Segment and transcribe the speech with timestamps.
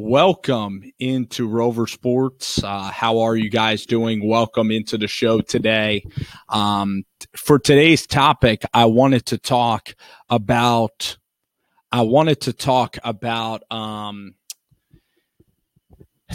[0.00, 2.62] Welcome into Rover Sports.
[2.62, 4.28] Uh, how are you guys doing?
[4.28, 6.04] Welcome into the show today.
[6.48, 7.04] Um,
[7.36, 9.96] for today's topic, I wanted to talk
[10.30, 11.18] about.
[11.90, 14.36] I wanted to talk about um,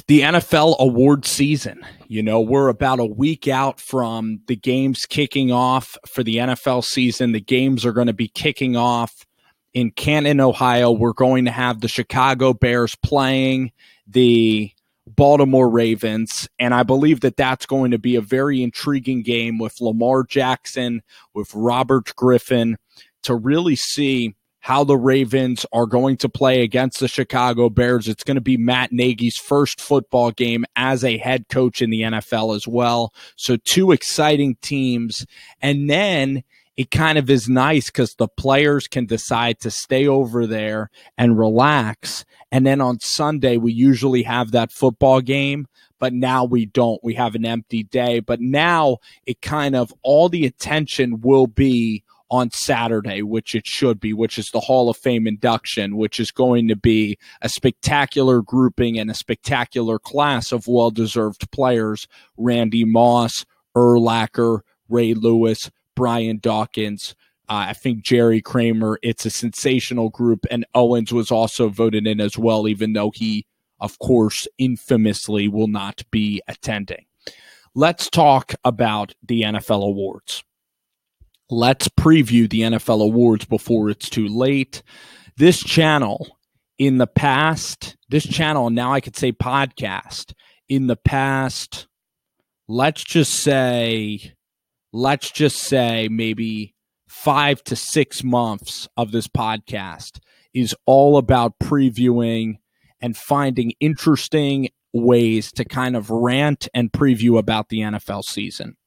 [0.07, 1.85] the NFL award season.
[2.09, 6.83] You know, we're about a week out from the games kicking off for the NFL
[6.83, 7.31] season.
[7.31, 9.25] The games are going to be kicking off
[9.73, 10.91] in Canton, Ohio.
[10.91, 13.71] We're going to have the Chicago Bears playing
[14.07, 14.71] the
[15.07, 16.47] Baltimore Ravens.
[16.59, 21.01] And I believe that that's going to be a very intriguing game with Lamar Jackson,
[21.33, 22.77] with Robert Griffin,
[23.23, 28.07] to really see how the Ravens are going to play against the Chicago Bears.
[28.07, 32.03] It's going to be Matt Nagy's first football game as a head coach in the
[32.03, 33.13] NFL as well.
[33.35, 35.25] So, two exciting teams.
[35.61, 36.43] And then
[36.75, 41.37] it kind of is nice because the players can decide to stay over there and
[41.37, 42.25] relax.
[42.51, 45.67] And then on Sunday, we usually have that football game,
[45.99, 47.03] but now we don't.
[47.03, 48.19] We have an empty day.
[48.21, 53.99] But now it kind of all the attention will be on Saturday, which it should
[53.99, 58.41] be, which is the Hall of Fame induction, which is going to be a spectacular
[58.41, 63.45] grouping and a spectacular class of well deserved players Randy Moss,
[63.77, 67.15] Urlacher, Ray Lewis, Brian Dawkins.
[67.49, 68.99] Uh, I think Jerry Kramer.
[69.01, 73.45] It's a sensational group, and Owens was also voted in as well, even though he,
[73.79, 77.05] of course, infamously will not be attending.
[77.75, 80.43] Let's talk about the NFL awards.
[81.49, 84.81] Let's preview the NFL awards before it's too late.
[85.37, 86.37] This channel
[86.77, 90.33] in the past, this channel, now I could say podcast,
[90.69, 91.87] in the past,
[92.67, 94.33] let's just say
[94.93, 96.75] let's just say maybe
[97.07, 100.19] five to six months of this podcast
[100.53, 102.59] is all about previewing
[103.01, 108.77] and finding interesting ways to kind of rant and preview about the NFL season.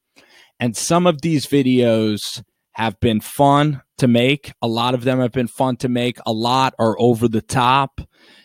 [0.61, 4.53] And some of these videos have been fun to make.
[4.63, 6.19] A lot of them have been fun to make.
[6.25, 8.01] A lot are over the top.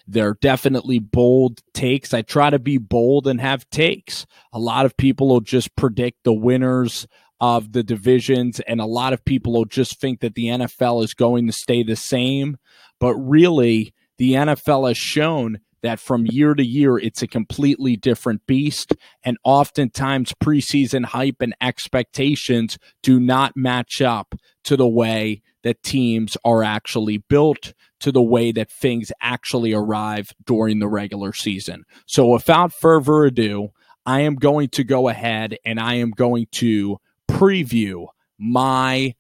[0.08, 2.14] They're definitely bold takes.
[2.14, 4.26] I try to be bold and have takes.
[4.52, 7.08] A lot of people will just predict the winners
[7.41, 11.16] of the divisions, and a lot of people will just think that the NFL is
[11.16, 12.57] going to stay the same.
[13.00, 18.46] But really, the NFL has shown that from year to year, it's a completely different
[18.46, 18.94] beast.
[19.24, 24.35] And oftentimes, preseason hype and expectations do not match up
[24.66, 30.31] to the way that teams are actually built, to the way that things actually arrive
[30.46, 31.85] during the regular season.
[32.06, 33.69] So, without further ado,
[34.06, 37.00] I am going to go ahead and I am going to
[37.41, 38.06] preview
[38.38, 39.16] my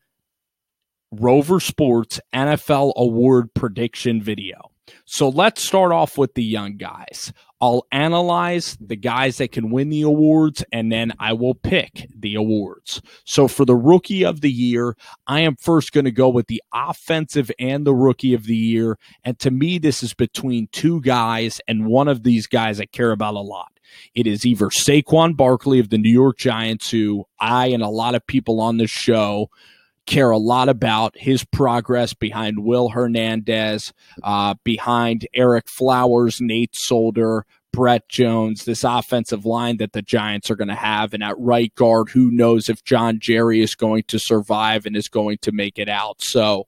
[1.11, 4.69] Rover Sports NFL award prediction video.
[5.05, 7.33] So let's start off with the young guys.
[7.61, 12.35] I'll analyze the guys that can win the awards and then I will pick the
[12.35, 13.01] awards.
[13.25, 14.95] So for the rookie of the year,
[15.25, 18.99] I am first going to go with the offensive and the rookie of the year.
[19.23, 23.11] And to me, this is between two guys and one of these guys I care
[23.11, 23.71] about a lot.
[24.15, 28.15] It is either Saquon Barkley of the New York Giants, who I and a lot
[28.15, 29.49] of people on this show
[30.05, 33.93] care a lot about his progress behind Will Hernandez,
[34.23, 40.55] uh, behind Ereck Flowers, Nate Solder, Brett Jones, this offensive line that the Giants are
[40.55, 41.13] going to have.
[41.13, 45.07] And at right guard, who knows if John Jerry is going to survive and is
[45.07, 46.21] going to make it out.
[46.21, 46.67] So,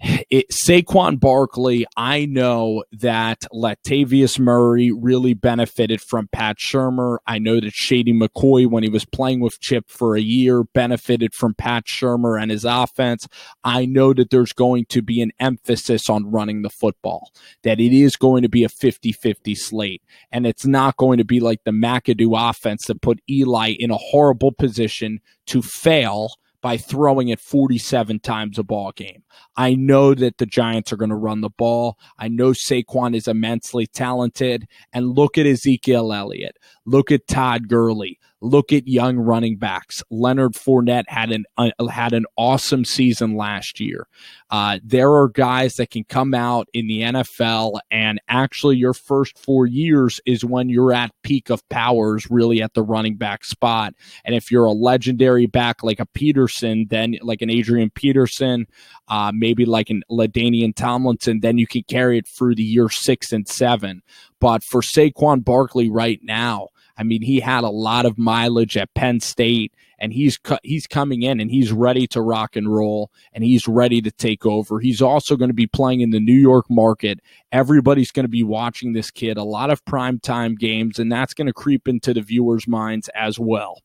[0.00, 7.18] it, Saquon Barkley, I know that Latavius Murray really benefited from Pat Shurmur.
[7.26, 11.34] I know that Shady McCoy, when he was playing with Chip for a year, benefited
[11.34, 13.28] from Pat Shurmur and his offense.
[13.62, 17.30] I know that there's going to be an emphasis on running the football,
[17.62, 20.02] that it is going to be a 50 50 slate.
[20.32, 23.98] And it's not going to be like the McAdoo offense that put Eli in a
[23.98, 26.30] horrible position to fail
[26.62, 29.22] by throwing it 47 times a ball game.
[29.56, 31.98] I know that the Giants are going to run the ball.
[32.18, 34.68] I know Saquon is immensely talented.
[34.92, 36.56] And look at Ezekiel Elliott.
[36.84, 38.19] Look at Todd Gurley.
[38.42, 40.02] Look at young running backs.
[40.10, 44.06] Leonard Fournette had an uh, had an awesome season last year.
[44.50, 49.38] Uh, there are guys that can come out in the NFL, and actually, your first
[49.38, 53.94] four years is when you're at peak of powers, really at the running back spot.
[54.24, 58.66] And if you're a legendary back like a Peterson, then like an Adrian Peterson,
[59.08, 63.32] uh, maybe like an LaDainian Tomlinson, then you can carry it through the year six
[63.32, 64.02] and seven.
[64.40, 66.68] But for Saquon Barkley right now,
[67.00, 71.22] I mean, he had a lot of mileage at Penn State and he's he's coming
[71.22, 74.80] in and he's ready to rock and roll and he's ready to take over.
[74.80, 77.20] He's also going to be playing in the New York market.
[77.52, 81.46] Everybody's going to be watching this kid, a lot of primetime games, and that's going
[81.46, 83.80] to creep into the viewers' minds as well.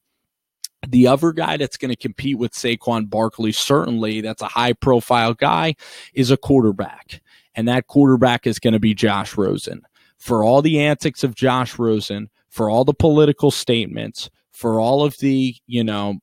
[0.85, 5.33] The other guy that's going to compete with Saquon Barkley, certainly that's a high profile
[5.33, 5.75] guy,
[6.13, 7.21] is a quarterback.
[7.56, 9.83] And that quarterback is going to be Josh Rosen.
[10.18, 15.18] For all the antics of Josh Rosen, for all the political statements, for all of
[15.18, 16.16] the, you know,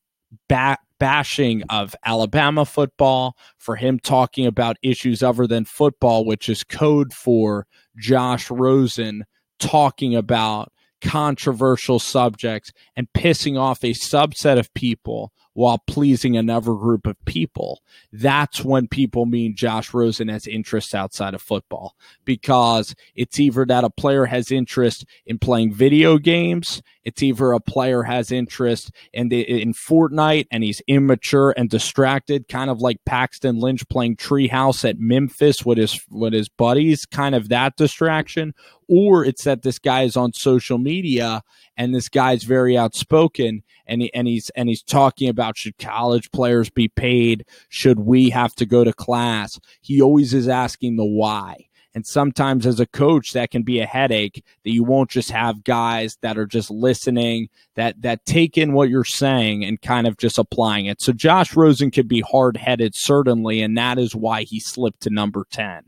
[0.48, 6.64] bat bashing of Alabama football, for him talking about issues other than football, which is
[6.64, 7.66] code for
[7.98, 9.24] Josh Rosen
[9.58, 17.06] talking about controversial subjects and pissing off a subset of people while pleasing another group
[17.06, 17.82] of people.
[18.12, 21.94] That's when people mean Josh Rosen has interests outside of football
[22.24, 27.60] because it's either that a player has interest in playing video games, it's either a
[27.60, 33.04] player has interest in the, in Fortnite and he's immature and distracted, kind of like
[33.04, 38.54] Paxton Lynch playing Treehouse at Memphis with his with his buddies, kind of that distraction,
[38.88, 41.42] or it's that this guy is on social media
[41.76, 46.30] and this guy's very outspoken and he, and he's and he's talking about should college
[46.30, 47.44] players be paid?
[47.68, 49.58] Should we have to go to class?
[49.80, 53.86] He always is asking the why and sometimes as a coach, that can be a
[53.86, 58.72] headache that you won't just have guys that are just listening, that that take in
[58.72, 61.02] what you're saying and kind of just applying it.
[61.02, 65.10] So Josh Rosen could be hard headed, certainly, and that is why he slipped to
[65.10, 65.84] number 10.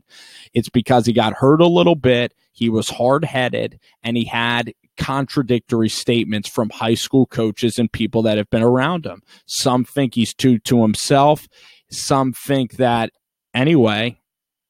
[0.53, 2.33] It's because he got hurt a little bit.
[2.51, 8.21] He was hard headed and he had contradictory statements from high school coaches and people
[8.21, 9.21] that have been around him.
[9.45, 11.47] Some think he's too to himself.
[11.91, 13.11] Some think that
[13.53, 14.19] anyway,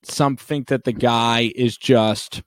[0.08, 2.44] some think that the guy is just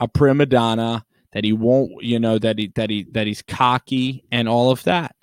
[0.00, 4.24] a prima donna that he won't you know that he that he that he's cocky
[4.30, 5.14] and all of that.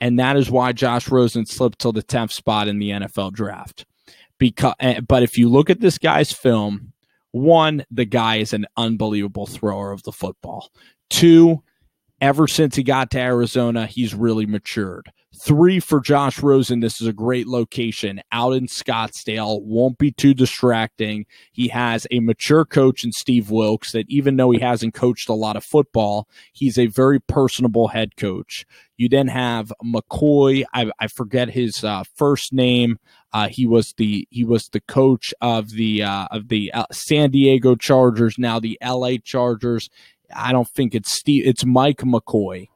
[0.00, 3.86] And that is why Josh Rosen slipped till the 10th spot in the NFL draft.
[4.38, 6.92] Because eh, but if you look at this guy's film
[7.32, 10.70] one the guy is an unbelievable thrower of the football.
[11.10, 11.62] Two
[12.20, 16.80] ever since he got to Arizona he's really matured Three for Josh Rosen.
[16.80, 19.62] This is a great location out in Scottsdale.
[19.62, 21.26] Won't be too distracting.
[21.52, 25.34] He has a mature coach in Steve Wilks that even though he hasn't coached a
[25.34, 28.64] lot of football, he's a very personable head coach.
[28.96, 30.64] You then have McCoy.
[30.72, 32.98] I, I forget his uh, first name.
[33.32, 37.30] Uh, he was the he was the coach of the uh, of the uh, San
[37.30, 38.36] Diego Chargers.
[38.38, 39.18] Now the L.A.
[39.18, 39.90] Chargers.
[40.34, 41.46] I don't think it's Steve.
[41.46, 42.68] It's Mike McCoy,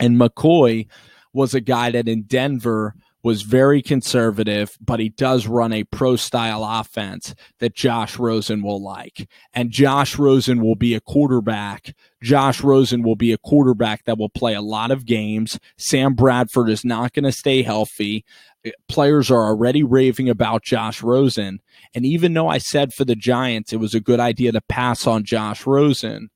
[0.00, 0.86] and McCoy
[1.32, 2.94] was a guy that in Denver
[3.26, 8.80] was very conservative, but he does run a pro style offense that Josh Rosen will
[8.80, 9.28] like.
[9.52, 11.92] And Josh Rosen will be a quarterback.
[12.22, 15.58] Josh Rosen will be a quarterback that will play a lot of games.
[15.76, 18.24] Sam Bradford is not going to stay healthy.
[18.64, 21.58] Uh, players are already raving about Josh Rosen.
[21.96, 25.04] And even though I said for the Giants it was a good idea to pass
[25.04, 26.30] on Josh Rosen,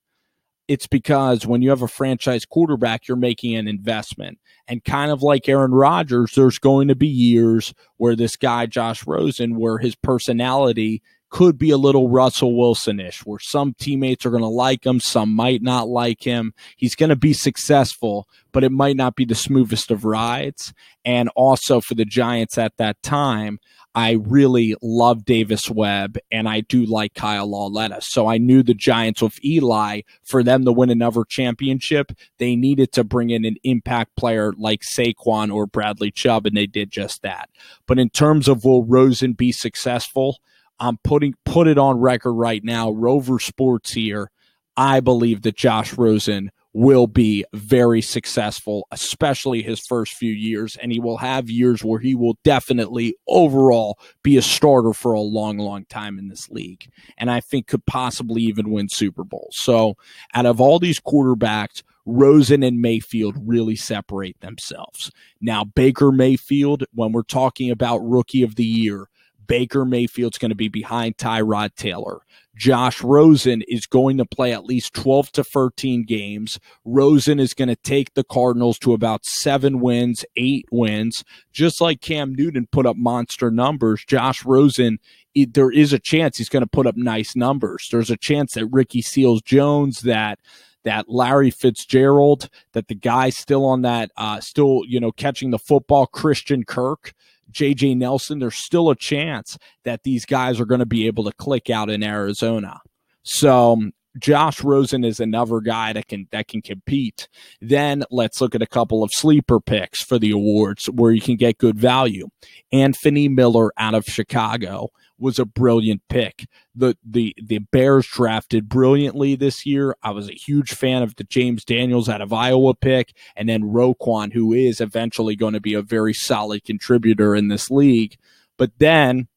[0.71, 4.39] it's because when you have a franchise quarterback, you're making an investment.
[4.69, 9.05] And kind of like Aaron Rodgers, there's going to be years where this guy, Josh
[9.05, 14.31] Rosen, where his personality could be a little Russell Wilson ish, where some teammates are
[14.31, 16.53] going to like him, some might not like him.
[16.77, 20.75] He's going to be successful, but it might not be the smoothest of rides.
[21.05, 23.61] And also for the Giants at that time,
[23.95, 28.01] I really love Davis Webb and I do like Kyle Lauletta.
[28.01, 32.93] So I knew the Giants with Eli, for them to win another championship, they needed
[32.93, 37.23] to bring in an impact player like Saquon or Bradley Chubb, and they did just
[37.23, 37.51] that.
[37.87, 40.39] But in terms of will Rosen be successful,
[40.81, 44.31] I'm putting put it on record right now, Rover Sports here.
[44.77, 50.77] I believe that Josh Rosen will be very successful, especially his first few years.
[50.77, 55.21] And he will have years where he will definitely overall be a starter for a
[55.21, 56.91] long, long time in this league.
[57.19, 59.57] And I think could possibly even win Super Bowls.
[59.59, 59.97] So
[60.33, 65.11] out of all these quarterbacks, Rosen and Mayfield really separate themselves.
[65.41, 69.09] Now, Baker Mayfield, when we're talking about rookie of the year,
[69.51, 72.21] Baker Mayfield's going to be behind Tyrod Taylor.
[72.57, 76.61] Josh Rosen is going to play at least 12 to 13 games.
[76.85, 81.25] Rosen is going to take the Cardinals to about seven wins, eight wins.
[81.53, 85.01] Just like Cam Newton put up monster numbers, Josh Rosen,
[85.35, 87.89] it, there is a chance he's going to put up nice numbers.
[87.91, 90.39] There's a chance that Ricky Seals Jones, that
[90.85, 95.59] that Larry Fitzgerald, that the guy still on that, uh, still, you know, catching the
[95.59, 97.15] football, Christian Kirk,
[97.51, 101.33] JJ Nelson, there's still a chance that these guys are going to be able to
[101.33, 102.81] click out in Arizona.
[103.23, 107.29] So Josh Rosen is another guy that can that can compete.
[107.61, 111.37] Then let's look at a couple of sleeper picks for the awards where you can
[111.37, 112.29] get good value.
[112.73, 114.89] Anthony Miller out of Chicago
[115.19, 116.47] was a brilliant pick.
[116.75, 119.95] The the the Bears drafted brilliantly this year.
[120.03, 123.63] I was a huge fan of the James Daniels out of Iowa pick, and then
[123.63, 128.17] Roquan, who is eventually going to be a very solid contributor in this league.
[128.57, 129.29] But then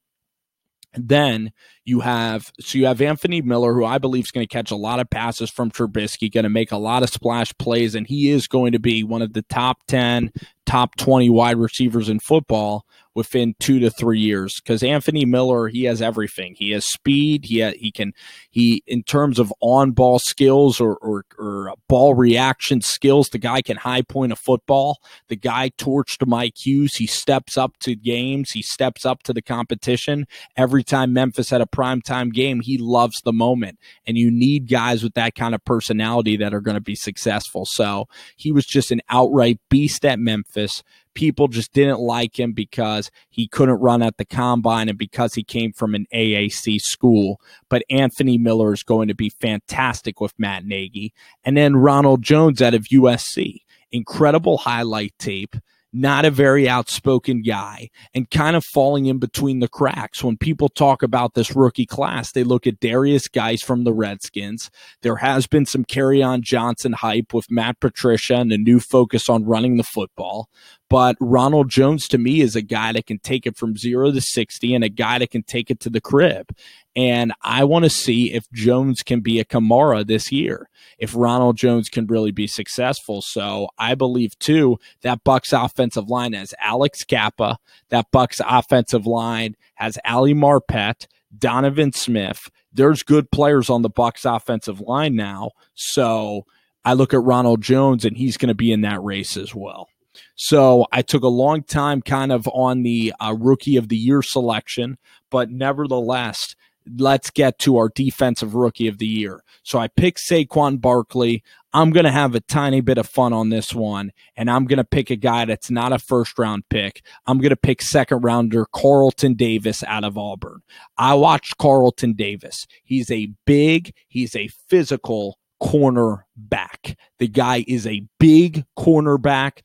[0.95, 1.51] then
[1.85, 4.75] you have so you have Anthony Miller, who I believe is going to catch a
[4.75, 8.29] lot of passes from Trubisky, going to make a lot of splash plays, and he
[8.29, 10.31] is going to be one of the top ten,
[10.65, 12.85] top twenty wide receivers in football
[13.15, 16.55] within two to three years because Anthony Miller he has everything.
[16.57, 17.45] He has speed.
[17.45, 18.13] He ha- he can
[18.49, 23.29] he in terms of on ball skills or, or or ball reaction skills.
[23.29, 24.99] The guy can high point a football.
[25.27, 26.95] The guy torched Mike Hughes.
[26.95, 28.51] He steps up to games.
[28.51, 30.25] He steps up to the competition
[30.57, 32.61] every time Memphis had a primetime game.
[32.61, 36.61] He loves the moment, and you need guys with that kind of personality that are
[36.61, 37.65] going to be successful.
[37.65, 43.11] So he was just an outright beast at Memphis people just didn't like him because
[43.29, 47.39] he couldn't run at the combine and because he came from an AAC school.
[47.69, 51.13] But Anthony Miller is going to be fantastic with Matt Nagy.
[51.43, 53.61] And then Ronald Jones out of USC.
[53.91, 55.55] Incredible highlight tape
[55.93, 60.23] not a very outspoken guy and kind of falling in between the cracks.
[60.23, 64.71] When people talk about this rookie class, they look at Derrius Guice from the Redskins.
[65.03, 69.45] There has been some Kerryon Johnson hype with Matt Patricia and a new focus on
[69.45, 70.49] running the football.
[70.93, 74.21] But Ronald Jones to me is a guy that can take it from zero to
[74.21, 76.55] 60 and a guy that can take it to the crib.
[76.95, 80.69] And I want to see if Jones can be a Kamara this year,
[80.99, 83.23] if Ronald Jones can really be successful.
[83.23, 87.57] So I believe too that Bucks offensive line has Alex Cappa,
[87.89, 92.51] that Bucks offensive line has Ali Marpet, Donovan Smith.
[92.71, 95.53] There's good players on the Bucks offensive line now.
[95.73, 96.45] So
[96.85, 99.89] I look at Ronald Jones and he's going to be in that race as well.
[100.35, 104.21] So I took a long time kind of on the uh, rookie of the year
[104.21, 104.97] selection,
[105.29, 106.55] but nevertheless,
[106.97, 109.43] let's get to our defensive rookie of the year.
[109.63, 111.43] So I picked Saquon Barkley.
[111.73, 114.77] I'm going to have a tiny bit of fun on this one, and I'm going
[114.77, 117.03] to pick a guy that's not a first round pick.
[117.25, 120.61] I'm going to pick second rounder Carlton Davis out of Auburn.
[120.97, 122.67] I watched Carlton Davis.
[122.83, 126.95] He's a big, he's a physical, cornerback.
[127.19, 129.59] The guy is a big cornerback.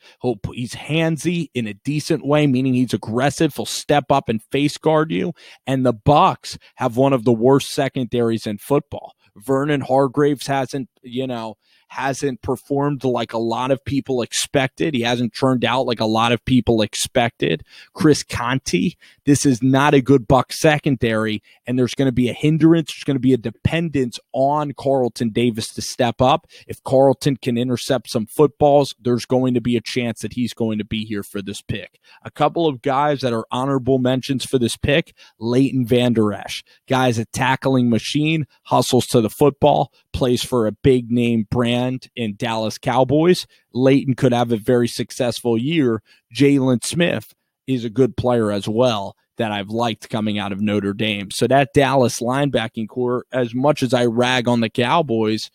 [0.54, 3.54] He's handsy in a decent way, meaning he's aggressive.
[3.54, 5.32] He'll step up and face guard you.
[5.66, 9.14] And the Bucks have one of the worst secondaries in football.
[9.36, 11.56] Vernon Hargreaves hasn't, you know,
[11.88, 14.94] hasn't performed like a lot of people expected.
[14.94, 17.64] He hasn't turned out like a lot of people expected.
[17.94, 18.92] Chris Conte,
[19.24, 22.92] this is not a good Buck secondary, and there's going to be a hindrance.
[22.92, 26.46] There's going to be a dependence on Carlton Davis to step up.
[26.66, 30.78] If Carlton can intercept some footballs, there's going to be a chance that he's going
[30.78, 32.00] to be here for this pick.
[32.22, 37.18] A couple of guys that are honorable mentions for this pick Leighton Vander Esch, guys
[37.18, 42.76] a tackling machine, hustles to the football, plays for a big name brand in Dallas
[42.76, 43.46] Cowboys.
[43.72, 46.02] Leighton could have a very successful year.
[46.34, 47.32] Jaylon Smith
[47.68, 51.30] is a good player as well that I've liked coming out of Notre Dame.
[51.30, 55.52] So that Dallas linebacking core, as much as I rag on the Cowboys,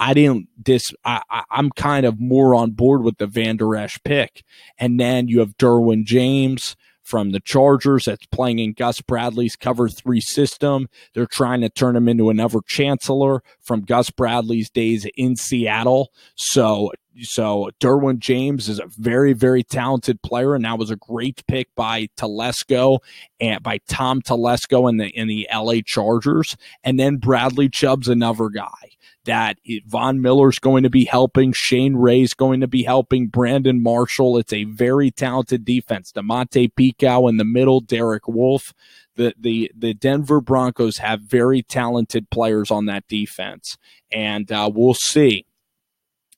[0.00, 0.94] I didn't dis.
[1.04, 1.20] I,
[1.50, 4.44] am kind of more on board with the Vander Esch pick,
[4.78, 6.74] and then you have Derwin James
[7.06, 10.88] from the Chargers that's playing in Gus Bradley's cover three system.
[11.14, 16.10] They're trying to turn him into another chancellor from Gus Bradley's days in Seattle.
[16.34, 16.90] So
[17.22, 21.74] so Derwin James is a very, very talented player, and that was a great pick
[21.74, 22.98] by Telesco
[23.40, 26.56] and by Tom Telesco in the in the LA Chargers.
[26.84, 32.32] And then Bradley Chubb's another guy that Von Miller's going to be helping, Shane Ray's
[32.32, 34.38] going to be helping, Brandon Marshall.
[34.38, 36.12] It's a very talented defense.
[36.12, 38.72] Domata Peko in the middle, Derek Wolfe.
[39.16, 43.78] The, the the Denver Broncos have very talented players on that defense,
[44.12, 45.45] and uh, we'll see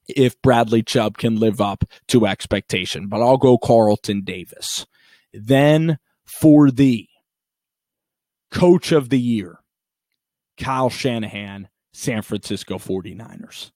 [0.09, 3.09] if Bradley Chubb can live up to expectation.
[3.09, 4.87] But I'll go Carlton Davis.
[5.33, 7.09] Then for the
[8.51, 9.61] coach of the year,
[10.59, 13.71] Kyle Shanahan, San Francisco 49ers.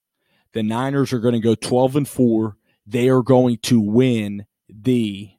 [0.52, 2.56] The Niners are going to go 12 and 4.
[2.86, 5.30] They are going to win the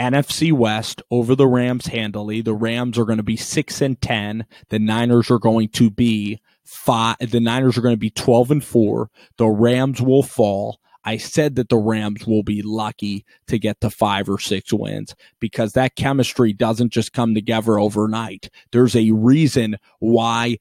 [0.00, 2.40] NFC West over the Rams handily.
[2.40, 4.46] The Rams are going to be 6 and 10.
[4.68, 7.16] The Niners are going to be five.
[7.18, 9.10] The Niners are going to be 12 and four.
[9.38, 10.78] The Rams will fall.
[11.02, 15.14] I said that the Rams will be lucky to get to five or six wins
[15.40, 18.50] because that chemistry doesn't just come together overnight.
[18.72, 20.58] There's a reason why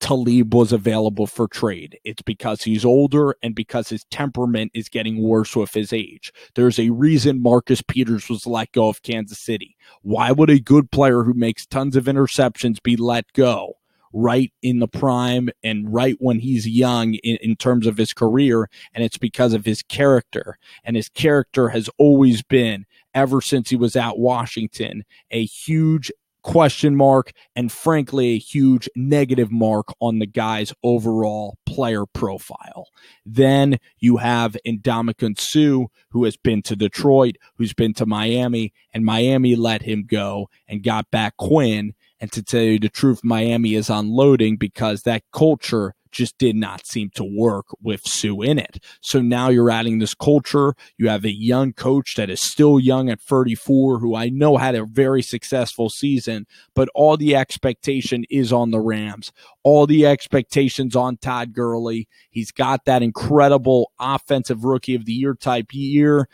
[0.00, 2.00] Talib was available for trade.
[2.02, 6.32] It's because he's older and because his temperament is getting worse with his age.
[6.56, 9.76] There's a reason Marcus Peters was let go of Kansas City.
[10.02, 13.74] Why would a good player who makes tons of interceptions be let go?
[14.16, 18.68] Right in the prime and right when he's young in, in, terms of his career.
[18.94, 20.56] And it's because of his character.
[20.84, 25.02] And his character has always been, ever since he was at Washington,
[25.32, 26.12] a huge
[26.44, 32.88] question mark and frankly a huge negative mark on the guy's overall player profile.
[33.26, 39.04] Then you have Ndamukong Suh, who has been to Detroit, who's been to Miami, and
[39.04, 41.94] Miami let him go and got back Quinn.
[42.24, 46.86] And to tell you the truth, Miami is unloading because that culture just did not
[46.86, 48.82] seem to work with Suh in it.
[49.02, 50.72] So now you're adding this culture.
[50.96, 54.74] You have a young coach that is still young at 34, who I know had
[54.74, 59.30] a very successful season, but all the expectation is on the Rams.
[59.62, 62.08] All the expectations on Todd Gurley.
[62.30, 66.26] He's got that incredible offensive rookie of the year type year.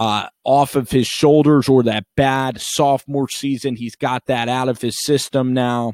[0.00, 3.76] Uh, off of his shoulders or that bad sophomore season.
[3.76, 5.92] He's got that out of his system now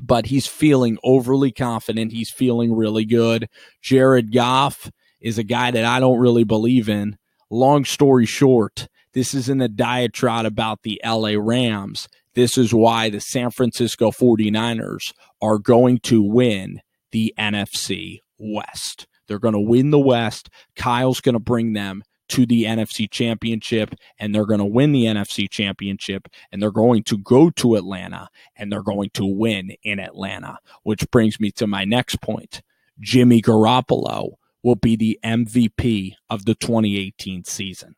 [0.00, 2.12] but he's feeling overly confident.
[2.12, 3.48] He's feeling really good.
[3.80, 7.16] Jared Goff is a guy that I don't really believe in.
[7.50, 12.08] Long story short, this isn't a diatribe about the LA Rams.
[12.34, 16.82] This is why the San Francisco 49ers are going to win
[17.12, 19.06] the NFC West.
[19.26, 20.50] They're going to win the West.
[20.76, 25.04] Kyle's going to bring them to the NFC Championship and they're going to win the
[25.04, 29.98] NFC Championship and they're going to go to Atlanta and they're going to win in
[29.98, 32.62] Atlanta, which brings me to my next point.
[33.00, 37.94] Jimmy Garoppolo will be the MVP of the 2018 season.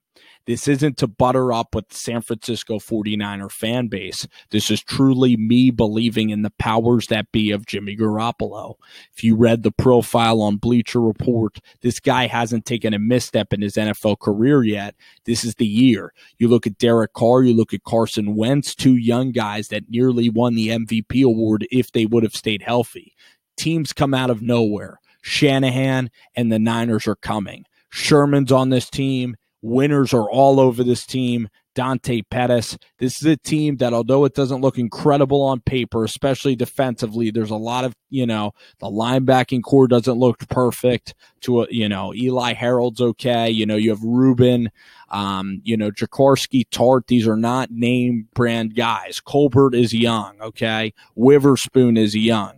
[0.49, 4.27] This isn't to butter up with San Francisco 49er fan base.
[4.51, 8.77] This is truly me believing in the powers that be of Jimmy Garoppolo.
[9.15, 13.61] If you read the profile on Bleacher Report, this guy hasn't taken a misstep in
[13.61, 14.95] his NFL career yet.
[15.27, 16.15] This is the year.
[16.39, 20.31] You look at Derek Carr, you look at Carson Wentz, two young guys that nearly
[20.31, 23.15] won the MVP award if they would have stayed healthy.
[23.59, 24.99] Teams come out of nowhere.
[25.21, 27.67] Shanahan and the Niners are coming.
[27.91, 29.37] Sherman's on this team.
[29.63, 31.49] Winners are all over this team.
[31.79, 32.77] Dante Pettis.
[32.99, 37.53] This is a team that, although it doesn't look incredible on paper, especially defensively, there's
[37.53, 41.15] a lot of, you know, the linebacking core doesn't look perfect.
[41.43, 43.49] To a, you know, Eli Harold's okay.
[43.49, 44.73] You know, you have Reuben,
[45.11, 47.07] um, you know, Jaquiski Tartt.
[47.07, 49.21] These are not name brand guys.
[49.21, 50.93] Colbert is young, okay.
[51.15, 52.58] Witherspoon is young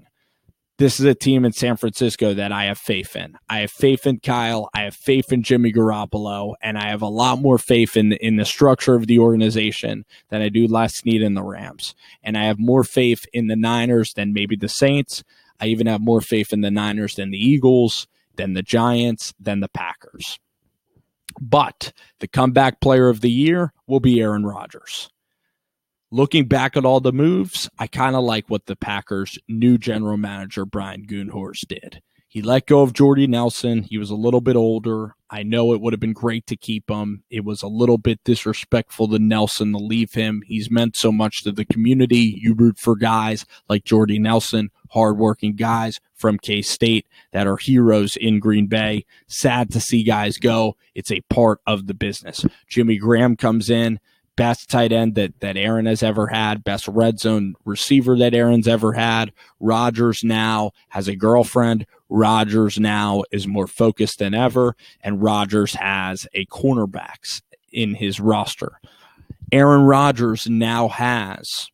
[0.80, 3.36] this is a team in San Francisco that I have faith in.
[3.50, 4.70] I have faith in Kyle.
[4.72, 8.36] I have faith in Jimmy Garoppolo, and I have a lot more faith in in
[8.36, 11.94] the structure of the organization than I do Les Snead in the Rams.
[12.22, 15.22] And I have more faith in the Niners than maybe the Saints.
[15.60, 19.60] I even have more faith in the Niners than the Eagles, than the Giants, than
[19.60, 20.38] the Packers.
[21.42, 25.10] But the comeback player of the year will be Aaron Rodgers
[26.10, 30.16] looking back at all the moves, I kind of like what the Packers' new general
[30.16, 32.02] manager, Brian Gutekunst, did.
[32.30, 33.82] He let go of Jordy Nelson.
[33.82, 35.16] He was a little bit older.
[35.28, 37.24] I know it would have been great to keep him.
[37.28, 40.42] It was a little bit disrespectful to Nelson to leave him.
[40.46, 42.38] He's meant so much to the community.
[42.38, 48.16] You root for guys like Jordy Nelson, hardworking guys from K State that are heroes
[48.16, 49.06] in Green Bay.
[49.26, 50.76] Sad to see guys go.
[50.94, 52.44] It's a part of the business.
[52.68, 53.98] Jimmy Graham comes in
[54.40, 58.66] best tight end that that Aaron has ever had, best red zone receiver that Aaron's
[58.66, 59.34] ever had.
[59.60, 61.84] Rodgers now has a girlfriend.
[62.08, 68.80] Rodgers now is more focused than ever, and Rodgers has a cornerbacks in his roster.
[69.52, 71.70] Aaron Rodgers now has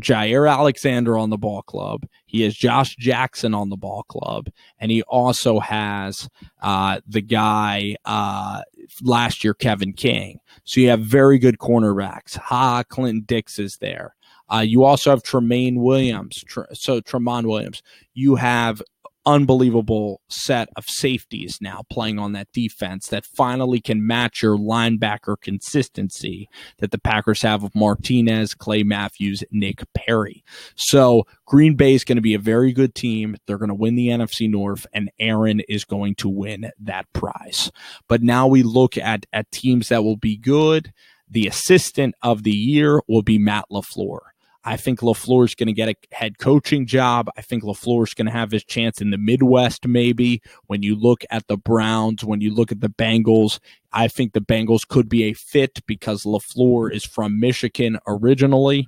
[0.00, 2.06] Jaire Alexander on the ball club.
[2.24, 6.30] He has Josh Jackson on the ball club, and he also has
[6.62, 8.62] uh, the guy uh,
[9.02, 10.39] last year, Kevin King.
[10.64, 12.36] So you have very good cornerbacks.
[12.36, 14.14] Ha, Clinton Dix is there.
[14.52, 16.42] Uh, you also have Tremaine Williams.
[16.46, 17.82] Tr- so Tramon Williams.
[18.14, 18.82] You have
[19.30, 25.40] unbelievable set of safeties now playing on that defense that finally can match your linebacker
[25.40, 30.42] consistency that the Packers have of Martinez, Clay Matthews, Nick Perry.
[30.74, 33.36] So Green Bay is going to be a very good team.
[33.46, 37.70] They're going to win the NFC North, and Aaron is going to win that prize.
[38.08, 40.92] But now we look at, at teams that will be good.
[41.28, 44.18] The assistant of the year will be Matt LaFleur.
[44.64, 47.30] I think LaFleur is going to get a head coaching job.
[47.36, 50.42] I think LaFleur is going to have his chance in the Midwest, maybe.
[50.66, 53.58] When you look at the Browns, when you look at the Bengals,
[53.92, 58.86] I think the Bengals could be a fit because LaFleur is from Michigan originally.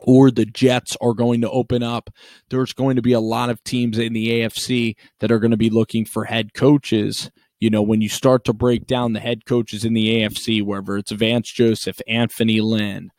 [0.00, 2.10] or the Jets are going to open up.
[2.48, 5.56] There's going to be a lot of teams in the AFC that are going to
[5.56, 7.30] be looking for head coaches.
[7.60, 10.96] You know, when you start to break down the head coaches in the AFC, whether
[10.96, 13.10] it's Vance Joseph, Anthony Lynn,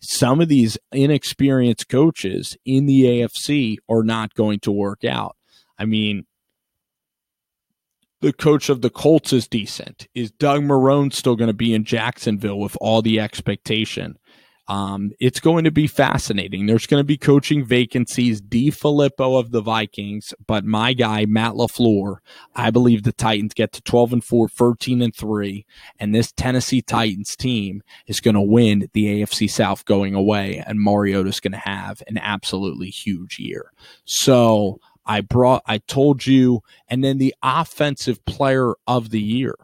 [0.00, 5.36] some of these inexperienced coaches in the AFC are not going to work out.
[5.78, 6.26] I mean,
[8.20, 10.08] the coach of the Colts is decent.
[10.14, 14.18] Is Doug Marrone still going to be in Jacksonville with all the expectation?
[14.68, 16.66] Um, it's going to be fascinating.
[16.66, 18.42] There's going to be coaching vacancies.
[18.42, 22.18] DeFilippo of the Vikings, but my guy Matt LaFleur.
[22.54, 25.66] I believe the Titans get to 12 and 4, 13 and 3,
[25.98, 30.80] and this Tennessee Titans team is going to win the AFC South going away, and
[30.80, 33.72] Mariota's going to have an absolutely huge year.
[34.04, 39.54] So I brought, I told you, and then the offensive player of the year.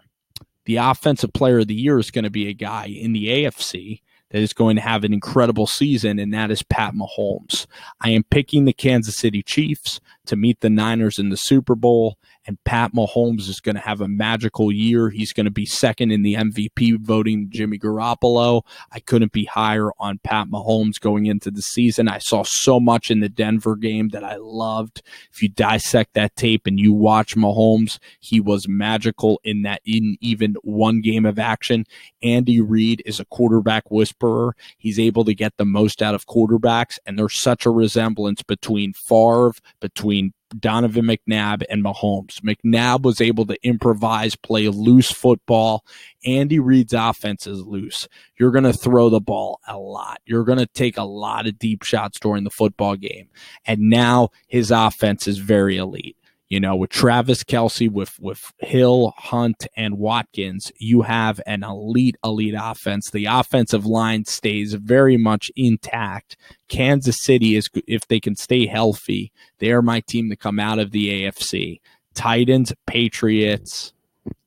[0.65, 4.01] The offensive player of the year is going to be a guy in the AFC
[4.35, 7.67] that is going to have an incredible season, and that is Pat Mahomes.
[8.01, 12.19] I am picking the Kansas City Chiefs to meet the Niners in the Super Bowl,
[12.47, 15.11] and Pat Mahomes is going to have a magical year.
[15.11, 18.63] He's going to be second in the MVP voting, Jimmy Garoppolo.
[18.93, 22.09] I couldn't be higher on Pat Mahomes going into the season.
[22.09, 25.03] I saw so much in the Denver game that I loved.
[25.33, 30.17] If you dissect that tape and you watch Mahomes, he was magical in that in
[30.21, 31.87] even one game of action.
[32.23, 34.55] Andy Reid is a quarterback whisperer.
[34.77, 38.93] He's able to get the most out of quarterbacks, and there's such a resemblance between
[38.93, 42.41] Favre, between Donovan McNabb and Mahomes.
[42.41, 45.85] McNabb was able to improvise, play loose football.
[46.25, 48.09] Andy Reid's offense is loose.
[48.39, 50.21] You're going to throw the ball a lot.
[50.25, 53.29] You're going to take a lot of deep shots during the football game.
[53.65, 56.17] And now his offense is very elite.
[56.55, 62.15] You know, with Travis Kelce, with with Hill, Hunt, and Watkins, you have an elite,
[62.23, 63.11] elite offense.
[63.11, 66.37] The offensive line stays very much intact.
[66.69, 70.79] Kansas City is, if they can stay healthy, they are my team to come out
[70.79, 71.81] of the AFC.
[72.15, 73.93] Titans, Patriots,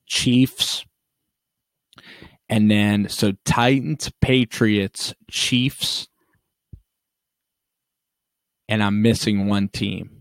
[0.06, 0.86] Chiefs,
[2.48, 6.08] and then so Titans, Patriots, Chiefs,
[8.66, 10.17] and I'm missing one team.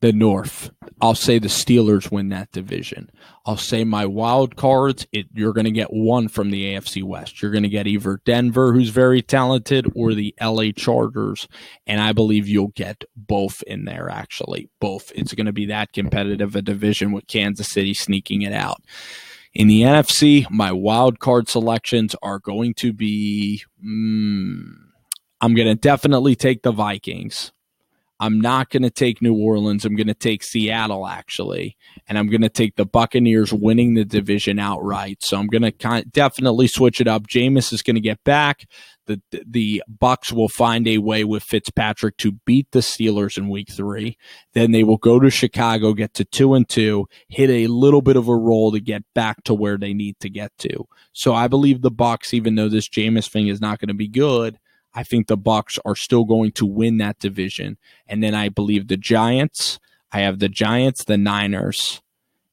[0.00, 0.70] The North.
[1.00, 3.10] I'll say the Steelers win that division.
[3.44, 7.40] I'll say my wild cards, it, you're going to get one from the AFC West.
[7.40, 11.48] You're going to get either Denver, who's very talented, or the LA Chargers.
[11.86, 14.68] And I believe you'll get both in there, actually.
[14.80, 15.12] Both.
[15.14, 18.82] It's going to be that competitive a division with Kansas City sneaking it out.
[19.54, 23.62] In the NFC, my wild card selections are going to be.
[23.82, 24.72] Mm,
[25.40, 27.52] I'm going to definitely take the Vikings.
[28.18, 29.84] I'm not going to take New Orleans.
[29.84, 31.76] I'm going to take Seattle actually,
[32.08, 35.22] and I'm going to take the Buccaneers winning the division outright.
[35.22, 37.26] So I'm going to of definitely switch it up.
[37.26, 38.66] Jameis is going to get back.
[39.06, 43.70] The the Bucks will find a way with Fitzpatrick to beat the Steelers in Week
[43.70, 44.16] Three.
[44.54, 48.16] Then they will go to Chicago, get to two and two, hit a little bit
[48.16, 50.86] of a roll to get back to where they need to get to.
[51.12, 54.08] So I believe the Bucks, even though this Jameis thing is not going to be
[54.08, 54.58] good
[54.96, 57.76] I think the Bucks are still going to win that division.
[58.08, 59.78] And then I believe the Giants.
[60.10, 62.00] I have the Giants, the Niners,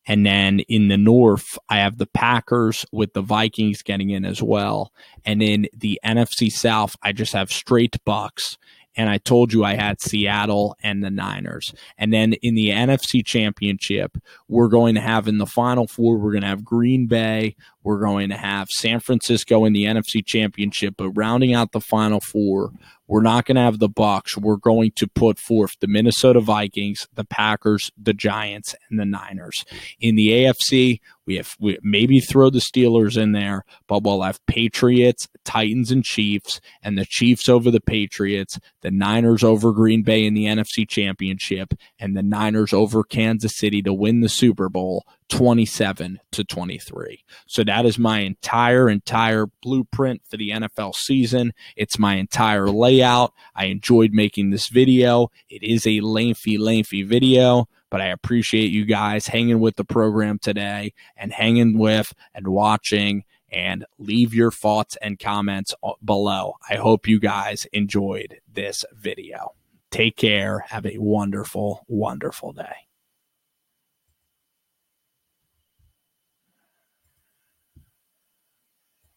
[0.06, 4.43] and then in the North, I have the Packers with the Vikings getting in as
[4.43, 4.91] well.
[5.23, 8.58] And in the NFC South, I just have straight Bucks
[8.95, 11.73] and I told you I had Seattle and the Niners.
[11.97, 16.32] And then in the NFC Championship, we're going to have in the Final Four, we're
[16.32, 20.96] going to have Green Bay, we're going to have San Francisco in the NFC Championship,
[20.98, 22.72] but rounding out the Final Four,
[23.08, 24.38] we're not going to have the Bucks.
[24.38, 29.65] We're going to put forth the Minnesota Vikings, the Packers, the Giants, and the Niners.
[30.00, 34.46] In the AFC, we have we maybe throw the Steelers in there, but we'll have
[34.46, 40.26] Patriots, Titans, and Chiefs, and the Chiefs over the Patriots, the Niners over Green Bay
[40.26, 45.06] in the NFC Championship, and the Niners over Kansas City to win the Super Bowl
[45.29, 47.23] 27 to 23.
[47.47, 51.53] So that is my entire, entire blueprint for the NFL season.
[51.75, 53.33] It's my entire layout.
[53.55, 55.29] I enjoyed making this video.
[55.49, 60.39] It is a lengthy, lengthy video, but I appreciate you guys hanging with the program
[60.39, 66.55] today and hanging with and watching and leave your thoughts and comments below.
[66.69, 69.53] I hope you guys enjoyed this video.
[69.91, 70.65] Take care.
[70.69, 72.88] Have a wonderful, wonderful day.